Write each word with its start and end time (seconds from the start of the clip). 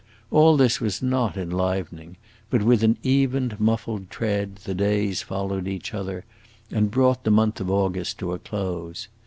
All 0.31 0.57
this 0.57 0.81
was 0.81 1.03
not 1.03 1.37
enlivening, 1.37 2.17
but 2.49 2.63
with 2.63 2.81
an 2.83 2.97
even, 3.03 3.55
muffled 3.59 4.09
tread 4.09 4.55
the 4.55 4.73
days 4.73 5.21
followed 5.21 5.67
each 5.67 5.93
other, 5.93 6.25
and 6.71 6.89
brought 6.89 7.23
the 7.23 7.29
month 7.29 7.59
of 7.61 7.69
August 7.69 8.17
to 8.17 8.33
a 8.33 8.39
close. 8.39 9.07